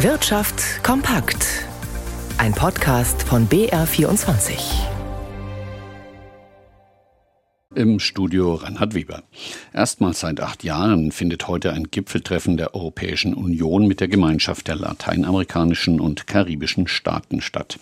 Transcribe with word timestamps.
Wirtschaft 0.00 0.84
kompakt. 0.84 1.64
Ein 2.36 2.52
Podcast 2.52 3.22
von 3.22 3.48
BR24. 3.48 4.58
Im 7.74 7.98
Studio 7.98 8.56
Reinhard 8.56 8.92
Weber. 8.92 9.22
Erstmals 9.72 10.20
seit 10.20 10.40
acht 10.40 10.64
Jahren 10.64 11.12
findet 11.12 11.48
heute 11.48 11.72
ein 11.72 11.90
Gipfeltreffen 11.90 12.58
der 12.58 12.74
Europäischen 12.74 13.32
Union 13.32 13.86
mit 13.86 14.00
der 14.00 14.08
Gemeinschaft 14.08 14.68
der 14.68 14.76
lateinamerikanischen 14.76 15.98
und 15.98 16.26
karibischen 16.26 16.88
Staaten 16.88 17.40
statt. 17.40 17.78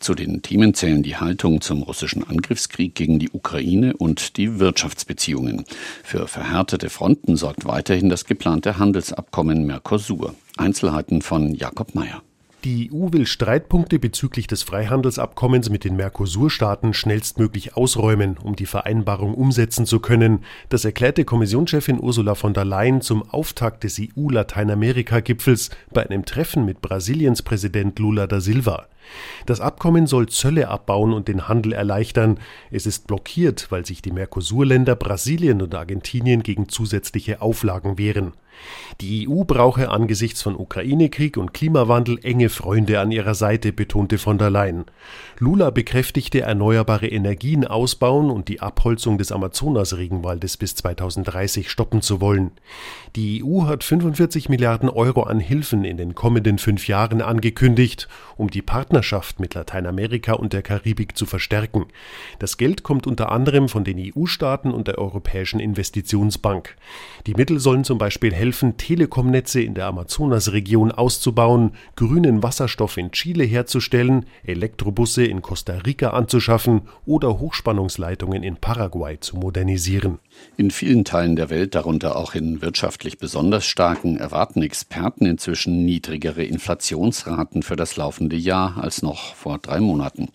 Zu 0.00 0.16
den 0.16 0.42
Themen 0.42 0.74
zählen 0.74 1.04
die 1.04 1.16
Haltung 1.16 1.60
zum 1.60 1.82
russischen 1.82 2.24
Angriffskrieg 2.28 2.96
gegen 2.96 3.20
die 3.20 3.30
Ukraine 3.30 3.96
und 3.96 4.36
die 4.36 4.58
Wirtschaftsbeziehungen. 4.58 5.64
Für 6.02 6.26
verhärtete 6.26 6.90
Fronten 6.90 7.36
sorgt 7.36 7.66
weiterhin 7.66 8.08
das 8.08 8.24
geplante 8.24 8.78
Handelsabkommen 8.78 9.64
Mercosur. 9.64 10.34
Einzelheiten 10.56 11.22
von 11.22 11.54
Jakob 11.54 11.94
Mayer. 11.94 12.22
Die 12.64 12.92
EU 12.92 13.12
will 13.12 13.26
Streitpunkte 13.26 13.98
bezüglich 13.98 14.46
des 14.46 14.62
Freihandelsabkommens 14.62 15.68
mit 15.68 15.82
den 15.82 15.96
Mercosur-Staaten 15.96 16.94
schnellstmöglich 16.94 17.76
ausräumen, 17.76 18.36
um 18.38 18.54
die 18.54 18.66
Vereinbarung 18.66 19.34
umsetzen 19.34 19.84
zu 19.84 19.98
können. 19.98 20.44
Das 20.68 20.84
erklärte 20.84 21.24
Kommissionschefin 21.24 21.98
Ursula 22.00 22.36
von 22.36 22.54
der 22.54 22.64
Leyen 22.64 23.00
zum 23.00 23.28
Auftakt 23.28 23.82
des 23.82 24.00
EU-Lateinamerika-Gipfels 24.00 25.70
bei 25.92 26.08
einem 26.08 26.24
Treffen 26.24 26.64
mit 26.64 26.80
Brasiliens 26.80 27.42
Präsident 27.42 27.98
Lula 27.98 28.28
da 28.28 28.40
Silva. 28.40 28.86
Das 29.46 29.60
Abkommen 29.60 30.06
soll 30.06 30.28
Zölle 30.28 30.68
abbauen 30.68 31.12
und 31.12 31.28
den 31.28 31.48
Handel 31.48 31.72
erleichtern. 31.72 32.38
Es 32.70 32.86
ist 32.86 33.06
blockiert, 33.06 33.66
weil 33.70 33.84
sich 33.86 34.02
die 34.02 34.12
Mercosur-Länder 34.12 34.96
Brasilien 34.96 35.62
und 35.62 35.74
Argentinien 35.74 36.42
gegen 36.42 36.68
zusätzliche 36.68 37.40
Auflagen 37.40 37.98
wehren. 37.98 38.32
Die 39.00 39.28
EU 39.28 39.44
brauche 39.44 39.90
angesichts 39.90 40.42
von 40.42 40.56
Ukraine-Krieg 40.56 41.36
und 41.36 41.54
Klimawandel 41.54 42.18
enge 42.22 42.48
Freunde 42.48 43.00
an 43.00 43.10
ihrer 43.10 43.34
Seite, 43.34 43.72
betonte 43.72 44.18
von 44.18 44.38
der 44.38 44.50
Leyen. 44.50 44.84
Lula 45.38 45.70
bekräftigte, 45.70 46.42
erneuerbare 46.42 47.08
Energien 47.08 47.66
ausbauen 47.66 48.30
und 48.30 48.48
die 48.48 48.60
Abholzung 48.60 49.18
des 49.18 49.32
Amazonas-Regenwaldes 49.32 50.56
bis 50.56 50.76
2030 50.76 51.70
stoppen 51.70 52.02
zu 52.02 52.20
wollen. 52.20 52.52
Die 53.16 53.42
EU 53.44 53.64
hat 53.64 53.82
45 53.82 54.48
Milliarden 54.48 54.88
Euro 54.88 55.24
an 55.24 55.40
Hilfen 55.40 55.84
in 55.84 55.96
den 55.96 56.14
kommenden 56.14 56.58
fünf 56.58 56.86
Jahren 56.86 57.22
angekündigt, 57.22 58.08
um 58.36 58.50
die 58.50 58.62
Partnerschaft 58.92 59.40
mit 59.40 59.54
Lateinamerika 59.54 60.34
und 60.34 60.52
der 60.52 60.60
Karibik 60.60 61.16
zu 61.16 61.24
verstärken. 61.24 61.86
Das 62.38 62.58
Geld 62.58 62.82
kommt 62.82 63.06
unter 63.06 63.32
anderem 63.32 63.70
von 63.70 63.84
den 63.84 63.98
EU-Staaten 63.98 64.70
und 64.70 64.86
der 64.86 64.98
Europäischen 64.98 65.60
Investitionsbank. 65.60 66.76
Die 67.26 67.32
Mittel 67.32 67.58
sollen 67.58 67.84
zum 67.84 67.96
Beispiel 67.96 68.34
helfen, 68.34 68.76
Telekomnetze 68.76 69.62
in 69.62 69.72
der 69.72 69.86
Amazonasregion 69.86 70.92
auszubauen, 70.92 71.70
grünen 71.96 72.42
Wasserstoff 72.42 72.98
in 72.98 73.12
Chile 73.12 73.44
herzustellen, 73.44 74.26
Elektrobusse 74.44 75.24
in 75.24 75.40
Costa 75.40 75.78
Rica 75.86 76.10
anzuschaffen 76.10 76.82
oder 77.06 77.40
Hochspannungsleitungen 77.40 78.42
in 78.42 78.56
Paraguay 78.56 79.18
zu 79.18 79.38
modernisieren. 79.38 80.18
In 80.58 80.70
vielen 80.70 81.04
Teilen 81.04 81.36
der 81.36 81.48
Welt, 81.48 81.74
darunter 81.74 82.16
auch 82.16 82.34
in 82.34 82.60
wirtschaftlich 82.60 83.18
besonders 83.18 83.64
starken, 83.64 84.18
erwarten 84.18 84.60
Experten 84.62 85.24
inzwischen 85.24 85.84
niedrigere 85.86 86.44
Inflationsraten 86.44 87.62
für 87.62 87.76
das 87.76 87.96
laufende 87.96 88.36
Jahr 88.36 88.81
als 88.82 89.02
noch 89.02 89.34
vor 89.34 89.58
drei 89.58 89.80
Monaten. 89.80 90.28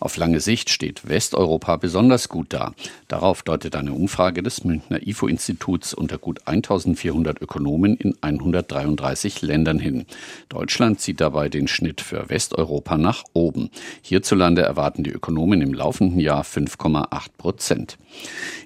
Auf 0.00 0.16
lange 0.16 0.40
Sicht 0.40 0.70
steht 0.70 1.08
Westeuropa 1.08 1.76
besonders 1.76 2.28
gut 2.28 2.52
da. 2.52 2.72
Darauf 3.08 3.42
deutet 3.42 3.76
eine 3.76 3.92
Umfrage 3.92 4.42
des 4.42 4.64
Münchner 4.64 5.06
IFO-Instituts 5.06 5.94
unter 5.94 6.18
gut 6.18 6.46
1400 6.46 7.40
Ökonomen 7.40 7.96
in 7.96 8.14
133 8.20 9.42
Ländern 9.42 9.78
hin. 9.78 10.06
Deutschland 10.48 11.00
zieht 11.00 11.20
dabei 11.20 11.48
den 11.48 11.68
Schnitt 11.68 12.00
für 12.00 12.28
Westeuropa 12.28 12.96
nach 12.96 13.24
oben. 13.32 13.70
Hierzulande 14.02 14.62
erwarten 14.62 15.02
die 15.04 15.10
Ökonomen 15.10 15.60
im 15.60 15.74
laufenden 15.74 16.20
Jahr 16.20 16.42
5,8 16.42 17.08
Prozent. 17.36 17.98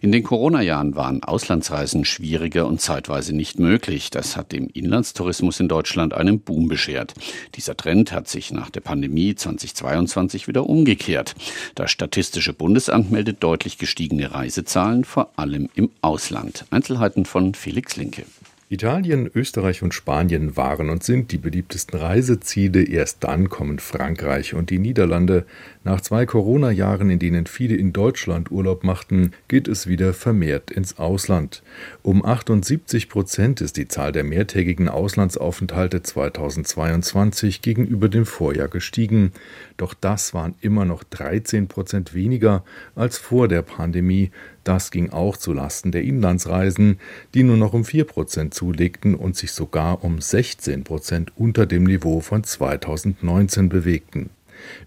In 0.00 0.12
den 0.12 0.22
Corona-Jahren 0.22 0.94
waren 0.94 1.22
Auslandsreisen 1.22 2.04
schwieriger 2.04 2.66
und 2.66 2.80
zeitweise 2.80 3.34
nicht 3.34 3.58
möglich. 3.58 4.10
Das 4.10 4.36
hat 4.36 4.52
dem 4.52 4.68
Inlandstourismus 4.68 5.60
in 5.60 5.68
Deutschland 5.68 6.14
einen 6.14 6.40
Boom 6.40 6.68
beschert. 6.68 7.14
Dieser 7.54 7.76
Trend 7.76 8.12
hat 8.12 8.28
sich 8.28 8.52
nach 8.52 8.70
der 8.70 8.80
Pandemie 8.80 9.21
2022 9.34 10.48
wieder 10.48 10.68
umgekehrt. 10.68 11.34
Das 11.74 11.90
Statistische 11.90 12.52
Bundesamt 12.52 13.10
meldet 13.10 13.42
deutlich 13.42 13.78
gestiegene 13.78 14.32
Reisezahlen, 14.32 15.04
vor 15.04 15.30
allem 15.36 15.68
im 15.74 15.90
Ausland. 16.00 16.64
Einzelheiten 16.70 17.24
von 17.24 17.54
Felix 17.54 17.96
Linke. 17.96 18.24
Italien, 18.72 19.30
Österreich 19.34 19.82
und 19.82 19.92
Spanien 19.92 20.56
waren 20.56 20.88
und 20.88 21.04
sind 21.04 21.30
die 21.30 21.36
beliebtesten 21.36 21.98
Reiseziele. 21.98 22.82
Erst 22.82 23.22
dann 23.22 23.50
kommen 23.50 23.78
Frankreich 23.78 24.54
und 24.54 24.70
die 24.70 24.78
Niederlande. 24.78 25.44
Nach 25.84 26.00
zwei 26.00 26.24
Corona-Jahren, 26.24 27.10
in 27.10 27.18
denen 27.18 27.44
viele 27.44 27.76
in 27.76 27.92
Deutschland 27.92 28.50
Urlaub 28.50 28.82
machten, 28.82 29.32
geht 29.46 29.68
es 29.68 29.88
wieder 29.88 30.14
vermehrt 30.14 30.70
ins 30.70 30.98
Ausland. 30.98 31.62
Um 32.02 32.24
78 32.24 33.10
Prozent 33.10 33.60
ist 33.60 33.76
die 33.76 33.88
Zahl 33.88 34.10
der 34.10 34.24
mehrtägigen 34.24 34.88
Auslandsaufenthalte 34.88 36.02
2022 36.02 37.60
gegenüber 37.60 38.08
dem 38.08 38.24
Vorjahr 38.24 38.68
gestiegen. 38.68 39.32
Doch 39.76 39.92
das 39.92 40.32
waren 40.32 40.54
immer 40.62 40.86
noch 40.86 41.04
13 41.04 41.68
Prozent 41.68 42.14
weniger 42.14 42.64
als 42.94 43.18
vor 43.18 43.48
der 43.48 43.60
Pandemie. 43.60 44.30
Das 44.64 44.90
ging 44.90 45.10
auch 45.10 45.36
zu 45.36 45.52
Lasten 45.52 45.92
der 45.92 46.02
Inlandsreisen, 46.02 46.98
die 47.34 47.42
nur 47.42 47.56
noch 47.56 47.72
um 47.72 47.84
4 47.84 48.04
Prozent 48.04 48.54
zulegten 48.54 49.14
und 49.14 49.36
sich 49.36 49.52
sogar 49.52 50.04
um 50.04 50.20
16 50.20 50.84
Prozent 50.84 51.32
unter 51.36 51.66
dem 51.66 51.84
Niveau 51.84 52.20
von 52.20 52.44
2019 52.44 53.68
bewegten. 53.68 54.30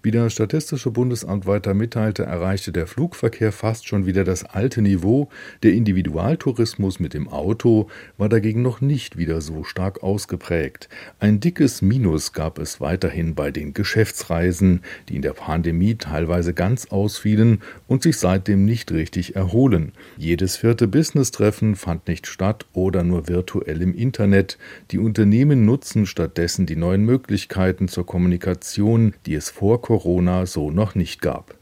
Wie 0.02 0.12
das 0.12 0.34
Statistische 0.34 0.92
Bundesamt 0.92 1.46
weiter 1.46 1.74
mitteilte, 1.74 2.24
erreichte 2.24 2.72
der 2.72 2.88
Flugverkehr 2.88 3.52
fast 3.52 3.88
schon 3.88 4.06
wieder 4.06 4.24
das 4.24 4.44
alte 4.44 4.82
Niveau. 4.82 5.30
Der 5.64 5.74
Individualtourismus 5.74 7.00
mit 7.00 7.14
dem 7.14 7.28
Auto 7.28 7.90
war 8.18 8.30
dagegen 8.30 8.62
noch 8.62 8.82
nicht 8.82 9.18
wieder 9.18 9.42
so 9.42 9.64
stark 9.64 10.04
ausgeprägt. 10.04 10.90
Ein 11.20 11.40
dickes 11.40 11.82
Minus 11.82 12.34
gab 12.34 12.60
es 12.60 12.80
weiterhin 12.80 13.36
bei 13.36 13.52
den 13.52 13.74
Geschäftsreisen, 13.74 14.82
die 15.10 15.16
in 15.16 15.22
der 15.22 15.34
Pandemie 15.34 15.96
teilweise 15.96 16.54
ganz 16.54 16.88
ausfielen 16.88 17.62
und 17.88 18.04
sich 18.04 18.18
seitdem 18.18 18.66
nicht 18.66 18.92
richtig 18.92 19.36
erholen. 19.36 19.92
Jedes 20.18 20.58
vierte 20.58 20.88
Business-Treffen 20.88 21.76
fand 21.76 22.08
nicht 22.08 22.28
statt 22.28 22.66
oder 22.74 23.04
nur 23.04 23.28
virtuell 23.28 23.82
im 23.82 23.94
Internet. 23.94 24.58
Die 24.92 25.00
Unternehmen 25.00 25.66
nutzen 25.66 26.06
stattdessen 26.06 26.66
die 26.66 26.76
neuen 26.76 27.04
Möglichkeiten 27.04 27.88
zur 27.88 28.06
Kommunikation, 28.06 29.14
die 29.26 29.36
es 29.36 29.50
vor 29.50 29.65
vor 29.66 29.82
Corona 29.82 30.46
so 30.46 30.70
noch 30.70 30.94
nicht 30.94 31.24
gab. 31.24 31.56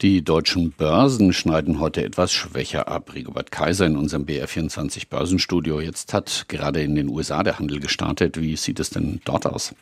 Die 0.00 0.24
deutschen 0.24 0.70
Börsen 0.70 1.34
schneiden 1.34 1.78
heute 1.78 2.02
etwas 2.02 2.32
schwächer 2.32 2.88
ab. 2.88 3.14
Rigobert 3.14 3.50
Kaiser 3.50 3.84
in 3.84 3.98
unserem 3.98 4.24
BR24 4.24 5.10
Börsenstudio. 5.10 5.78
Jetzt 5.78 6.14
hat 6.14 6.46
gerade 6.48 6.82
in 6.82 6.94
den 6.94 7.10
USA 7.10 7.42
der 7.42 7.58
Handel 7.58 7.78
gestartet. 7.78 8.40
Wie 8.40 8.56
sieht 8.56 8.80
es 8.80 8.88
denn 8.88 9.20
dort 9.26 9.44
aus? 9.44 9.74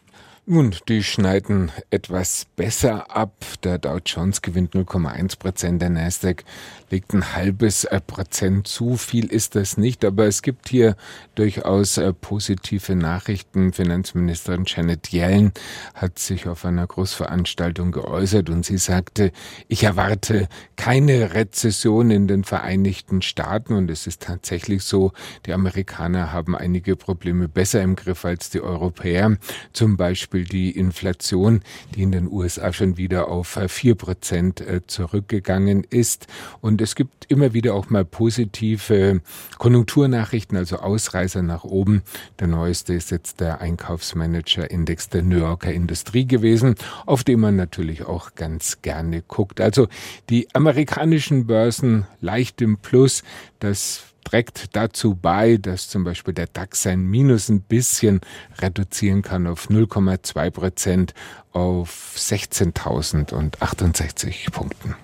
Nun, 0.51 0.75
die 0.89 1.03
schneiden 1.03 1.71
etwas 1.91 2.47
besser 2.57 3.15
ab. 3.15 3.35
Der 3.65 3.77
Dow 3.77 3.99
Jones 3.99 4.41
gewinnt 4.41 4.73
0,1 4.73 5.39
Prozent, 5.39 5.83
der 5.83 5.91
Nasdaq 5.91 6.43
legt 6.91 7.13
ein 7.13 7.35
halbes 7.35 7.85
äh, 7.85 8.01
Prozent 8.01 8.67
zu. 8.67 8.97
Viel 8.97 9.27
ist 9.27 9.55
das 9.55 9.77
nicht, 9.77 10.05
aber 10.05 10.27
es 10.27 10.43
gibt 10.43 10.69
hier 10.69 10.97
durchaus 11.35 11.99
äh, 11.99 12.13
positive 12.13 12.97
Nachrichten. 12.97 13.73
Finanzministerin 13.73 14.65
Janet 14.67 15.13
Yellen 15.13 15.53
hat 15.95 16.19
sich 16.19 16.49
auf 16.49 16.65
einer 16.65 16.87
Großveranstaltung 16.87 17.93
geäußert 17.93 18.49
und 18.51 18.65
sie 18.65 18.79
sagte, 18.79 19.33
ich 19.69 19.83
erwarte 19.85 20.49
keine 20.77 21.35
Rezession 21.35 22.11
in 22.11 22.27
den 22.27 22.45
Vereinigten 22.45 23.23
Staaten 23.23 23.75
und 23.75 23.91
es 23.91 24.07
ist 24.07 24.23
tatsächlich 24.23 24.83
so, 24.83 25.13
die 25.47 25.53
Amerikaner 25.53 26.33
haben 26.33 26.57
einige 26.57 26.97
Probleme 26.97 27.49
besser 27.49 27.83
im 27.83 27.97
Griff 27.97 28.25
als 28.25 28.51
die 28.51 28.61
Europäer. 28.61 29.37
Zum 29.73 29.97
Beispiel 29.97 30.38
Beispiel 30.39 30.45
die 30.45 30.71
Inflation, 30.71 31.61
die 31.95 32.03
in 32.03 32.13
den 32.13 32.31
USA 32.31 32.73
schon 32.73 32.97
wieder 32.97 33.29
auf 33.29 33.59
vier 33.69 33.95
Prozent 33.95 34.61
äh, 34.61 34.87
zurückgegangen 34.87 35.85
ist. 35.89 36.27
Und 36.61 36.81
es 36.81 36.95
gibt 36.95 37.31
immer 37.31 37.55
wieder 37.55 37.75
auch 37.75 37.91
mal 37.91 38.05
positive 38.05 39.21
Konjunkturnachrichten, 39.59 40.57
also 40.57 40.77
Ausreißer 40.79 41.43
nach 41.43 41.65
oben. 41.65 42.03
Der 42.39 42.47
neueste 42.47 42.95
ist 42.95 43.11
jetzt 43.11 43.41
der 43.41 43.61
Einkaufsmanager-Index 43.61 45.09
der 45.09 45.23
New 45.23 45.39
Yorker 45.39 45.73
Industrie 45.73 46.27
gewesen, 46.27 46.75
auf 47.07 47.25
den 47.25 47.41
man 47.41 47.57
natürlich 47.57 48.05
auch 48.05 48.35
ganz 48.35 48.83
gerne 48.83 49.23
guckt. 49.23 49.61
Also 49.61 49.89
die 50.31 50.49
amerikanischen 50.55 51.47
Börsen 51.47 52.07
leicht 52.21 52.61
im 52.63 52.79
Plus. 52.79 53.23
Das 53.61 54.05
trägt 54.29 54.77
dazu 54.77 55.15
bei, 55.15 55.57
dass 55.57 55.89
zum 55.89 56.05
Beispiel 56.05 56.35
der 56.35 56.49
DAX 56.49 56.83
sein 56.83 57.01
Minus 57.01 57.49
ein 57.49 57.63
bisschen 57.63 58.21
reduzieren 58.61 59.23
kann 59.23 59.47
auf 59.47 59.71
0,2 59.71 60.51
Prozent 60.51 61.15
auf 61.53 62.13
16.068 62.15 64.51
Punkten. 64.51 64.97